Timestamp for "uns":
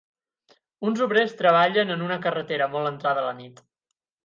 0.91-1.01